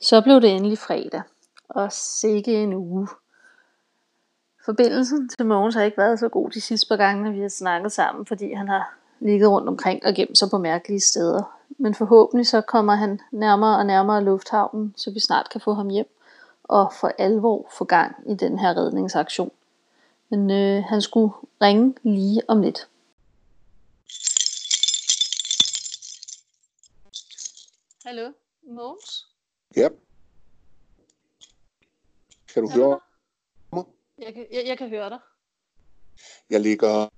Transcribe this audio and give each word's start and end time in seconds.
Så 0.00 0.20
blev 0.20 0.40
det 0.40 0.50
endelig 0.50 0.78
fredag, 0.78 1.22
og 1.68 1.92
sikke 1.92 2.62
en 2.62 2.74
uge. 2.74 3.08
Forbindelsen 4.64 5.28
til 5.28 5.46
Mogens 5.46 5.74
har 5.74 5.82
ikke 5.82 5.98
været 5.98 6.18
så 6.18 6.28
god 6.28 6.50
de 6.50 6.60
sidste 6.60 6.88
par 6.88 6.96
gange, 6.96 7.24
når 7.24 7.30
vi 7.30 7.40
har 7.40 7.48
snakket 7.48 7.92
sammen, 7.92 8.26
fordi 8.26 8.52
han 8.52 8.68
har 8.68 8.94
ligget 9.20 9.50
rundt 9.50 9.68
omkring 9.68 10.04
og 10.04 10.14
gemt 10.14 10.38
sig 10.38 10.50
på 10.50 10.58
mærkelige 10.58 11.00
steder. 11.00 11.60
Men 11.78 11.94
forhåbentlig 11.94 12.46
så 12.46 12.60
kommer 12.60 12.94
han 12.94 13.20
nærmere 13.32 13.78
og 13.78 13.86
nærmere 13.86 14.24
lufthavnen, 14.24 14.94
så 14.96 15.10
vi 15.10 15.20
snart 15.20 15.50
kan 15.50 15.60
få 15.60 15.74
ham 15.74 15.88
hjem 15.88 16.16
og 16.64 16.92
for 17.00 17.12
alvor 17.18 17.70
få 17.78 17.84
gang 17.84 18.16
i 18.26 18.34
den 18.34 18.58
her 18.58 18.76
redningsaktion. 18.76 19.50
Men 20.28 20.50
øh, 20.50 20.84
han 20.84 21.02
skulle 21.02 21.34
ringe 21.62 21.94
lige 22.02 22.42
om 22.48 22.62
lidt. 22.62 22.88
Hallo, 28.04 28.32
Mogens? 28.62 29.26
Ja. 29.76 29.88
Kan 32.54 32.62
du 32.62 32.68
du 32.68 32.74
høre 32.74 33.00
mig? 33.72 33.84
Jeg 34.18 34.34
kan, 34.34 34.46
jeg, 34.52 34.66
jeg 34.66 34.78
kan 34.78 34.88
høre 34.88 35.10
dig. 35.10 35.18
Jeg 36.50 36.60
ligger, 36.60 37.08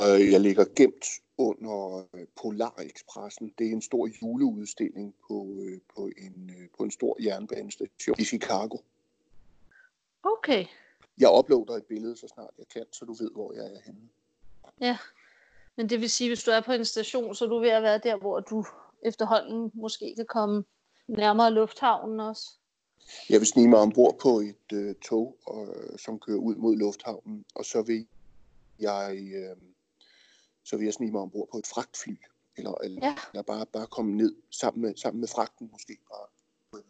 øh, 0.00 0.32
jeg 0.32 0.40
ligger 0.40 0.64
gemt 0.76 1.04
under 1.38 2.06
øh, 2.14 2.26
Polar 2.42 2.74
Expressen. 2.78 3.54
Det 3.58 3.66
er 3.66 3.70
en 3.70 3.82
stor 3.82 4.08
juleudstilling 4.22 5.14
på, 5.28 5.56
øh, 5.58 5.80
på, 5.96 6.10
en, 6.18 6.50
øh, 6.58 6.68
på 6.78 6.82
en 6.82 6.90
stor 6.90 7.16
jernbanestation 7.24 8.16
i 8.18 8.24
Chicago. 8.24 8.78
Okay. 10.22 10.66
Jeg 11.18 11.30
uploader 11.38 11.74
et 11.76 11.84
billede, 11.84 12.16
så 12.16 12.28
snart 12.28 12.50
jeg 12.58 12.68
kan, 12.68 12.86
så 12.92 13.04
du 13.04 13.12
ved, 13.12 13.30
hvor 13.32 13.52
jeg 13.52 13.64
er 13.64 13.80
henne. 13.84 14.08
Ja. 14.80 14.98
Men 15.76 15.88
det 15.90 16.00
vil 16.00 16.10
sige, 16.10 16.30
hvis 16.30 16.44
du 16.44 16.50
er 16.50 16.60
på 16.60 16.72
en 16.72 16.84
station, 16.84 17.34
så 17.34 17.44
er 17.44 17.48
du 17.48 17.58
ved 17.58 17.68
at 17.68 17.82
være 17.82 17.98
der, 17.98 18.16
hvor 18.16 18.40
du 18.40 18.64
efterhånden 19.02 19.70
måske 19.74 20.14
kan 20.16 20.26
komme 20.26 20.64
nærmere 21.16 21.50
lufthavnen 21.50 22.20
også. 22.20 22.50
Jeg 23.30 23.40
vil 23.40 23.46
snige 23.46 23.68
mig 23.68 23.78
ombord 23.78 24.18
på 24.18 24.28
et 24.40 24.72
øh, 24.72 24.94
tog, 24.94 25.36
øh, 25.54 25.98
som 25.98 26.18
kører 26.18 26.38
ud 26.38 26.54
mod 26.56 26.76
lufthavnen, 26.76 27.44
og 27.54 27.64
så 27.64 27.82
vil 27.82 28.06
jeg, 28.78 29.18
øh, 29.34 29.56
så 30.64 30.76
vil 30.76 30.84
jeg 30.84 30.94
snige 30.94 31.12
mig 31.12 31.20
ombord 31.20 31.48
på 31.52 31.58
et 31.58 31.66
fragtfly, 31.66 32.16
eller, 32.56 32.74
eller, 32.84 33.06
Ja. 33.06 33.16
eller 33.32 33.42
bare, 33.42 33.66
bare 33.66 33.86
komme 33.86 34.16
ned 34.16 34.36
sammen 34.50 34.82
med, 34.82 34.96
sammen 34.96 35.20
med 35.20 35.28
fragten 35.28 35.68
måske, 35.72 35.98
bare 36.10 36.26
på 36.70 36.76
et 36.76 36.84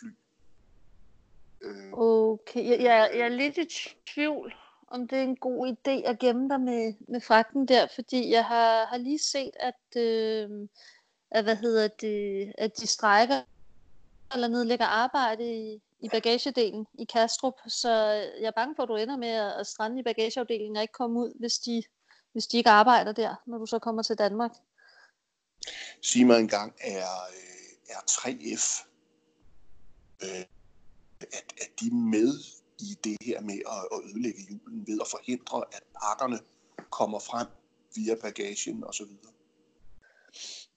fly. 0.00 0.08
Øh, 1.62 1.92
Okay, 1.92 2.70
jeg, 2.70 2.80
jeg, 2.80 3.10
jeg 3.14 3.24
er 3.24 3.28
lidt 3.28 3.58
i 3.58 3.66
tvivl, 4.14 4.54
om 4.88 5.08
det 5.08 5.18
er 5.18 5.22
en 5.22 5.36
god 5.36 5.68
idé 5.68 5.90
at 6.10 6.18
gemme 6.18 6.48
dig 6.48 6.60
med, 6.60 6.94
med 7.08 7.20
fragten 7.20 7.68
der, 7.68 7.86
fordi 7.94 8.30
jeg 8.30 8.44
har, 8.44 8.86
har 8.86 8.96
lige 8.96 9.18
set, 9.18 9.56
at, 9.60 10.02
øh, 10.02 10.68
at, 11.30 11.44
hvad 11.44 11.56
hedder 11.56 11.88
det, 11.88 12.52
at 12.58 12.78
de 12.80 12.86
strækker 12.86 13.40
eller 14.32 14.48
nedlægger 14.48 14.86
arbejde 14.86 15.54
i, 15.56 15.82
i 16.00 16.08
bagagedelen 16.08 16.86
i 16.98 17.04
Kastrup, 17.04 17.54
så 17.68 17.90
jeg 18.40 18.46
er 18.46 18.56
bange 18.56 18.74
for, 18.76 18.82
at 18.82 18.88
du 18.88 18.96
ender 18.96 19.16
med 19.16 19.28
at, 19.28 19.66
strande 19.66 20.00
i 20.00 20.02
bagageafdelingen 20.02 20.76
og 20.76 20.82
ikke 20.82 20.92
komme 20.92 21.20
ud, 21.20 21.38
hvis 21.40 21.58
de, 21.58 21.82
hvis 22.32 22.46
de 22.46 22.56
ikke 22.56 22.70
arbejder 22.70 23.12
der, 23.12 23.34
når 23.46 23.58
du 23.58 23.66
så 23.66 23.78
kommer 23.78 24.02
til 24.02 24.18
Danmark. 24.18 24.50
Sig 26.02 26.26
mig 26.26 26.40
engang, 26.40 26.74
er, 26.80 27.06
øh, 27.32 27.94
er 27.94 28.00
3F, 28.10 28.86
øh, 30.22 30.44
at, 31.20 31.52
at 31.60 31.80
de 31.80 31.94
med 31.94 32.34
i 32.78 32.96
det 33.04 33.16
her 33.20 33.40
med 33.40 33.58
at, 33.66 33.98
at 33.98 34.04
ødelægge 34.04 34.40
julen 34.50 34.86
ved 34.86 34.98
at 35.00 35.06
forhindre, 35.10 35.64
at 35.72 35.82
pakkerne 36.02 36.38
kommer 36.90 37.18
frem 37.18 37.46
via 37.94 38.14
bagagen 38.14 38.84
osv.? 38.84 39.06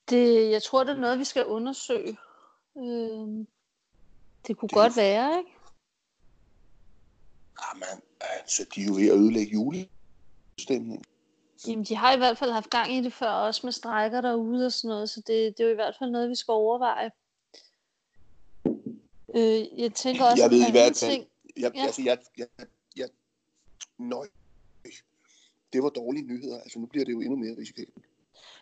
Det, 0.10 0.52
jeg 0.52 0.64
tror, 0.64 0.84
det 0.84 0.96
er 0.96 1.00
noget, 1.00 1.20
vi 1.20 1.24
skal 1.24 1.46
undersøge. 1.46 2.18
Øh, 2.80 3.46
det 4.48 4.58
kunne 4.58 4.68
Det 4.70 4.76
godt 4.76 4.98
jo- 4.98 5.02
være, 5.02 5.38
ikke? 5.40 5.52
Jamen, 7.62 8.02
altså, 8.22 8.66
de 8.76 8.82
er 8.82 8.86
jo 8.86 8.94
ved 8.94 9.10
at 9.10 9.18
ødelægge 9.18 9.52
julestemningen. 9.54 11.04
Jamen, 11.68 11.86
de 11.86 11.96
har 11.96 12.14
i 12.14 12.18
hvert 12.18 12.38
fald 12.38 12.52
haft 12.52 12.70
gang 12.70 12.94
i 12.94 13.02
det 13.04 13.14
før, 13.14 13.30
også 13.32 13.62
med 13.64 13.72
strækker 13.72 14.22
derude 14.22 14.66
og 14.66 14.72
sådan 14.72 14.88
noget, 14.90 15.10
så 15.10 15.22
det, 15.28 15.58
det 15.58 15.60
er 15.60 15.68
jo 15.68 15.72
i 15.72 15.76
hvert 15.76 15.96
fald 16.00 16.12
noget, 16.12 16.30
vi 16.30 16.36
skal 16.36 16.52
overveje. 16.52 17.12
Øh, 19.36 19.80
jeg 19.82 19.94
tænker 19.94 20.24
også, 20.26 20.44
Jeg 20.44 20.52
ved 20.52 20.68
i 20.68 20.72
hvert 20.72 20.98
fald- 20.98 21.12
ting. 21.12 21.28
Jeg, 21.58 21.72
ja. 21.76 21.82
altså, 21.86 22.02
jeg, 22.02 22.18
jeg, 22.38 22.48
jeg, 22.96 23.10
nøj, 23.98 24.28
det 25.74 25.84
var 25.84 25.90
dårlige 25.90 26.26
nyheder. 26.26 26.60
Altså, 26.62 26.80
nu 26.80 26.86
bliver 26.86 27.06
det 27.06 27.12
jo 27.12 27.20
endnu 27.22 27.36
mere 27.36 27.58
risikabelt. 27.58 28.06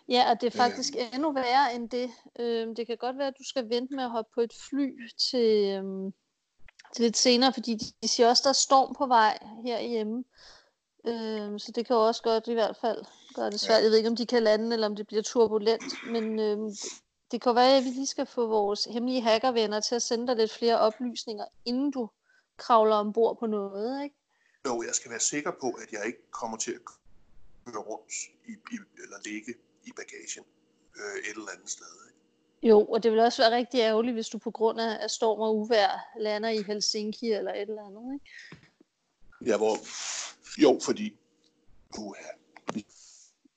Ja, 0.10 0.32
og 0.32 0.42
det 0.42 0.48
er 0.54 0.58
faktisk 0.58 0.94
Øhm. 1.00 1.10
endnu 1.14 1.32
værre 1.34 1.76
end 1.76 1.90
det. 1.90 2.12
Øh, 2.40 2.68
det 2.76 2.88
kan 2.88 2.98
godt 2.98 3.18
være, 3.18 3.28
at 3.28 3.38
du 3.40 3.44
skal 3.44 3.70
vente 3.70 3.96
med 3.96 4.04
at 4.04 4.10
hoppe 4.10 4.32
på 4.36 4.42
et 4.42 4.54
fly 4.70 5.08
til, 5.30 5.78
øhm, 5.78 6.14
til 6.96 7.04
lidt 7.06 7.18
senere, 7.18 7.54
fordi 7.54 7.74
de, 7.74 7.86
de 8.04 8.08
siger 8.08 8.30
også, 8.30 8.42
at 8.42 8.44
der 8.44 8.50
er 8.50 8.54
storm 8.54 8.96
på 8.98 9.08
vej 9.08 9.38
herhjemme. 9.66 10.24
Øh, 11.08 11.60
så 11.60 11.72
det 11.76 11.86
kan 11.88 11.96
jo 11.96 12.08
også 12.08 12.22
godt 12.24 12.48
i 12.48 12.54
hvert 12.54 12.78
fald 12.82 13.06
gøre 13.36 13.52
det 13.52 13.60
svært. 13.60 13.84
Jeg 13.84 13.90
ved 13.92 13.98
ikke, 13.98 14.10
om 14.10 14.16
de 14.16 14.26
kan 14.26 14.44
lande, 14.44 14.74
eller 14.74 14.88
om 14.88 14.96
det 14.96 15.08
bliver 15.08 15.22
turbulent, 15.24 15.84
men 16.12 16.40
øh, 16.40 16.58
det, 16.58 16.80
det 17.32 17.42
kan 17.42 17.56
være, 17.56 17.78
at 17.78 17.84
vi 17.84 17.90
lige 17.90 18.08
skal 18.08 18.26
få 18.26 18.48
vores 18.48 18.84
hemmelige 18.86 19.22
hackervenner 19.22 19.80
til 19.80 19.96
at 19.96 20.02
sende 20.02 20.28
dig 20.28 20.36
lidt 20.36 20.52
flere 20.52 20.80
oplysninger, 20.80 21.46
inden 21.66 21.92
du 21.92 22.10
kravler 22.58 22.96
ombord 22.96 23.40
på 23.40 23.46
noget, 23.46 24.04
ikke? 24.04 24.16
Jo, 24.68 24.82
jeg 24.82 24.96
skal 24.96 25.12
være 25.12 25.20
sikker 25.20 25.52
på, 25.62 25.70
at 25.70 25.92
jeg 25.92 26.02
ikke 26.06 26.32
kommer 26.32 26.58
til 26.58 26.72
at 26.72 26.80
køre 27.66 27.82
rundt 27.84 28.14
i, 28.48 28.52
i, 28.52 28.78
eller 29.04 29.18
ligge 29.26 29.54
i 29.88 29.92
bagagen 29.96 30.46
øh, 31.00 31.18
et 31.30 31.38
eller 31.38 31.52
andet 31.56 31.70
sted. 31.70 31.94
Ikke? 32.08 32.70
Jo, 32.70 32.86
og 32.86 33.04
det 33.04 33.12
vil 33.12 33.20
også 33.20 33.42
være 33.42 33.56
rigtig 33.56 33.80
ærgerligt, 33.80 34.14
hvis 34.14 34.30
du 34.30 34.38
på 34.38 34.52
grund 34.52 34.80
af, 34.82 35.10
storm 35.10 35.40
og 35.40 35.58
uvejr 35.58 36.00
lander 36.20 36.50
i 36.50 36.64
Helsinki 36.64 37.32
eller 37.32 37.54
et 37.54 37.62
eller 37.62 37.86
andet, 37.88 38.14
ikke? 38.14 38.26
Ja, 39.46 39.58
hvor, 39.58 39.76
jo, 40.62 40.80
fordi 40.84 41.16
uh, 42.00 42.16
vi 42.74 42.86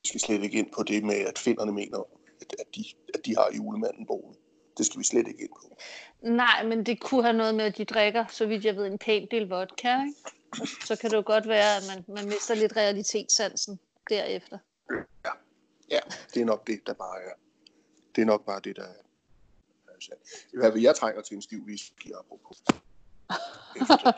skal 0.04 0.20
slet 0.20 0.42
ikke 0.42 0.58
ind 0.58 0.70
på 0.72 0.82
det 0.82 1.04
med, 1.04 1.14
at 1.14 1.38
finderne 1.38 1.72
mener, 1.72 1.98
at, 2.40 2.54
at, 2.58 2.74
de, 2.74 2.84
at 3.14 3.26
de 3.26 3.36
har 3.36 3.50
julemanden 3.56 4.06
boende. 4.06 4.38
Det 4.78 4.86
skal 4.86 4.98
vi 4.98 5.04
slet 5.04 5.28
ikke 5.28 5.42
ind 5.42 5.50
på. 5.60 5.76
Nej, 6.22 6.66
men 6.66 6.86
det 6.86 7.00
kunne 7.00 7.22
have 7.22 7.36
noget 7.36 7.54
med, 7.54 7.64
at 7.64 7.78
de 7.78 7.84
drikker, 7.84 8.26
så 8.26 8.46
vidt 8.46 8.64
jeg 8.64 8.76
ved, 8.76 8.86
en 8.86 8.98
pæn 8.98 9.28
del 9.30 9.48
vodka, 9.48 10.02
ikke? 10.02 10.14
Og 10.60 10.66
så 10.86 10.96
kan 10.96 11.10
det 11.10 11.16
jo 11.16 11.22
godt 11.26 11.48
være, 11.48 11.76
at 11.76 11.82
man, 11.88 12.04
man 12.16 12.26
mister 12.26 12.54
lidt 12.54 12.76
realitetssansen 12.76 13.80
derefter. 14.10 14.58
Ja, 15.90 16.00
det 16.34 16.40
er 16.40 16.44
nok 16.44 16.66
det, 16.66 16.86
der 16.86 16.92
bare 16.92 17.22
er. 17.22 17.32
Det 18.14 18.22
er 18.22 18.26
nok 18.26 18.46
bare 18.46 18.60
det, 18.60 18.76
der 18.76 18.82
er. 18.82 18.88
er 19.88 19.92
sandt. 20.00 20.22
I 20.52 20.56
hvert 20.56 20.72
fald, 20.72 20.82
jeg 20.82 20.96
trænger 20.96 21.22
til 21.22 21.34
en 21.34 21.42
stiv 21.42 21.58
whisky, 21.62 22.12
apropos. 22.18 22.62
Efter 23.76 23.96
de. 23.96 24.12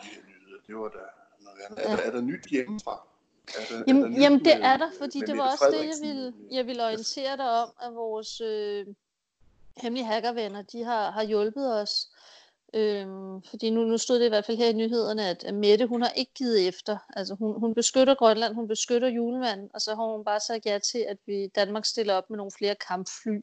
Det 0.66 0.76
var 0.76 0.88
da. 0.88 0.98
Er, 1.76 1.96
der, 1.96 2.02
er 2.02 2.10
der 2.10 2.20
nyt 2.20 2.46
hjemmefra? 2.46 3.06
Er 3.48 3.52
der, 3.52 3.74
er 3.74 3.78
der 3.78 3.84
Jamen, 3.86 4.20
jamen 4.20 4.38
det 4.38 4.46
med- 4.58 4.62
er 4.66 4.76
der, 4.76 4.90
fordi 4.98 5.20
det 5.20 5.36
var 5.36 5.50
også 5.52 5.64
det, 5.70 5.84
jeg 5.86 6.08
ville, 6.08 6.34
jeg 6.50 6.66
ville 6.66 6.84
orientere 6.84 7.36
dig 7.36 7.50
om, 7.50 7.70
at 7.82 7.94
vores 7.94 8.40
øh, 8.40 8.86
hemmelige 9.76 10.04
hackervenner, 10.06 10.62
de 10.62 10.84
har, 10.84 11.10
har 11.10 11.22
hjulpet 11.24 11.80
os. 11.80 12.08
Øhm, 12.74 13.42
fordi 13.42 13.70
nu, 13.70 13.84
nu 13.84 13.98
stod 13.98 14.18
det 14.18 14.26
i 14.26 14.28
hvert 14.28 14.44
fald 14.44 14.56
her 14.56 14.68
i 14.68 14.72
nyhederne, 14.72 15.28
at, 15.28 15.54
Mette, 15.54 15.86
hun 15.86 16.02
har 16.02 16.10
ikke 16.10 16.32
givet 16.34 16.68
efter. 16.68 16.98
Altså 17.16 17.34
hun, 17.34 17.60
hun 17.60 17.74
beskytter 17.74 18.14
Grønland, 18.14 18.54
hun 18.54 18.68
beskytter 18.68 19.08
julemanden, 19.08 19.70
og 19.74 19.80
så 19.80 19.94
har 19.94 20.16
hun 20.16 20.24
bare 20.24 20.40
sagt 20.40 20.66
ja 20.66 20.78
til, 20.78 20.98
at 21.08 21.16
vi 21.26 21.46
Danmark 21.46 21.84
stiller 21.84 22.14
op 22.14 22.30
med 22.30 22.36
nogle 22.36 22.52
flere 22.58 22.74
kampfly. 22.74 23.40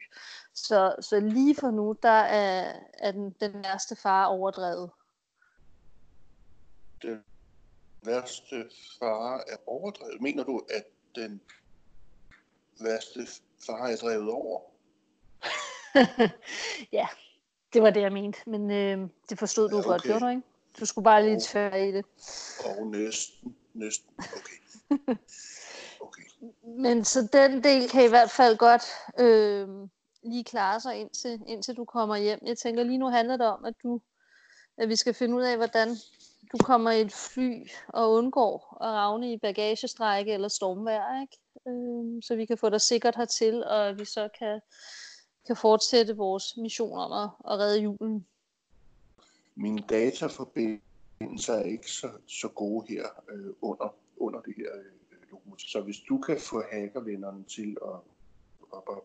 Så, 0.54 0.96
så 1.02 1.20
lige 1.20 1.56
for 1.56 1.72
nu, 1.72 1.96
der 2.04 2.10
er, 2.10 2.74
er 2.94 3.12
den, 3.12 3.36
den 3.42 3.64
værste 3.64 3.96
fare 3.96 4.28
overdrevet. 4.28 4.90
Den 7.02 7.24
værste 8.04 8.70
fare 9.00 9.42
er 9.52 9.58
overdrevet. 9.68 10.22
Mener 10.22 10.44
du, 10.44 10.62
at 10.70 10.84
den 11.16 11.42
værste 12.80 13.28
fare 13.66 13.92
er 13.92 13.96
drevet 13.96 14.30
over? 14.32 14.62
ja, 17.00 17.08
det 17.74 17.82
var 17.82 17.90
det, 17.90 18.02
jeg 18.02 18.12
mente. 18.12 18.40
Men 18.46 18.72
øh, 18.72 19.10
det 19.30 19.40
forstod 19.40 19.70
du 19.70 19.76
Ja, 19.78 19.82
godt, 19.82 20.02
okay. 20.02 20.10
gjorde 20.10 20.26
du 20.26 20.30
ikke? 20.30 20.42
Du 20.80 20.86
skulle 20.86 21.04
bare 21.04 21.24
lige 21.24 21.40
tvære 21.42 21.88
i 21.90 21.92
det. 21.92 22.06
Og 22.66 22.88
næsten, 22.88 23.56
næsten, 23.74 24.10
okay. 24.18 25.16
Okay. 26.02 26.24
Men 26.64 27.06
så 27.06 27.28
den 27.34 27.64
del 27.64 27.90
kan 27.90 28.06
i 28.06 28.08
hvert 28.08 28.32
fald 28.32 28.58
godt 28.58 28.84
øh, 29.20 29.68
lige 30.24 30.44
klare 30.44 30.80
sig, 30.80 30.96
indtil, 30.96 31.42
indtil 31.48 31.76
du 31.76 31.86
kommer 31.86 32.16
hjem. 32.18 32.40
Jeg 32.46 32.58
tænker 32.58 32.84
lige 32.84 32.98
nu 32.98 33.08
handler 33.08 33.38
det 33.38 33.48
om, 33.48 33.66
at, 33.66 33.74
du, 33.84 34.02
at 34.78 34.90
vi 34.90 34.96
skal 34.96 35.14
finde 35.14 35.36
ud 35.36 35.42
af, 35.42 35.58
hvordan 35.58 35.90
du 36.52 36.58
kommer 36.58 36.92
i 36.92 37.02
et 37.02 37.14
fly 37.14 37.68
og 37.88 38.12
undgår 38.12 38.78
at 38.82 38.90
ravne 38.90 39.34
i 39.34 39.38
bagagestrække 39.38 40.34
eller 40.34 40.48
stormvejr, 40.48 41.22
ikke? 41.22 41.38
Øh, 41.68 42.24
så 42.24 42.36
vi 42.36 42.46
kan 42.46 42.58
få 42.58 42.70
dig 42.70 42.82
sikkert 42.82 43.16
hertil, 43.16 43.64
og 43.64 44.00
vi 44.00 44.06
så 44.06 44.30
kan, 44.40 44.62
kan 45.50 45.56
fortsætte 45.56 46.18
vores 46.18 46.58
mission 46.58 47.00
om 47.00 47.12
at, 47.12 47.30
at 47.52 47.60
redde 47.60 47.82
julen. 47.82 48.26
Mine 49.56 49.82
dataforbindelser 49.90 51.54
er 51.54 51.64
ikke 51.64 51.92
så, 51.92 52.10
så 52.28 52.48
gode 52.48 52.86
her 52.90 53.06
øh, 53.32 53.54
under, 53.62 53.96
under 54.18 54.42
det 54.42 54.54
her 54.58 54.72
øh, 54.76 55.32
logo. 55.32 55.58
Så 55.58 55.82
hvis 55.82 56.00
du 56.10 56.18
kan 56.18 56.40
få 56.40 56.64
hackervennerne 56.72 57.44
til 57.44 57.78
at, 57.82 58.00
at, 58.74 58.82
at 58.90 59.02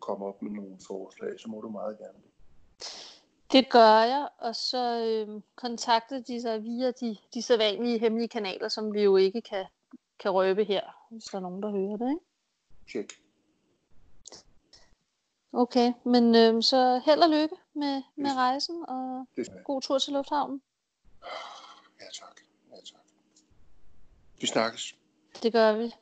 komme 0.00 0.26
op 0.26 0.42
med 0.42 0.50
nogle 0.50 0.76
forslag, 0.86 1.40
så 1.40 1.48
må 1.48 1.60
du 1.60 1.68
meget 1.68 1.98
gerne 1.98 2.18
det. 2.24 2.30
Det 3.52 3.70
gør 3.70 4.00
jeg, 4.14 4.28
og 4.38 4.56
så 4.56 5.04
øh, 5.04 5.42
kontakter 5.56 6.20
de 6.20 6.40
sig 6.40 6.62
via 6.62 6.90
de, 6.90 7.16
de 7.34 7.42
sædvanlige 7.42 7.98
hemmelige 7.98 8.28
kanaler, 8.28 8.68
som 8.68 8.94
vi 8.94 9.02
jo 9.02 9.16
ikke 9.16 9.40
kan, 9.40 9.64
kan 10.20 10.30
røbe 10.30 10.64
her, 10.64 11.06
hvis 11.10 11.24
der 11.24 11.38
er 11.38 11.42
nogen, 11.42 11.62
der 11.62 11.70
hører 11.70 11.96
det, 11.96 12.08
ikke? 12.08 12.24
Tjek. 12.92 13.29
Okay, 15.52 15.92
men 16.04 16.34
øh, 16.34 16.62
så 16.62 17.00
held 17.04 17.20
og 17.20 17.30
lykke 17.30 17.56
med, 17.74 18.02
med 18.16 18.36
rejsen, 18.36 18.84
og 18.88 19.26
god 19.64 19.82
tur 19.82 19.98
til 19.98 20.12
lufthavnen. 20.12 20.62
Ja, 22.00 22.04
tak. 22.14 22.40
Ja, 22.70 22.76
tak. 22.76 23.00
Vi 24.40 24.46
snakkes. 24.46 24.94
Det 25.42 25.52
gør 25.52 25.72
vi. 25.72 25.94